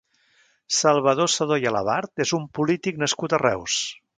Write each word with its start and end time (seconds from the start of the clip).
Salvador 0.77 1.29
Sedó 1.35 1.59
i 1.65 1.69
Alabart 1.73 2.25
és 2.27 2.35
un 2.39 2.51
polític 2.61 3.01
nascut 3.07 3.37
a 3.39 3.45
Reus. 3.47 3.79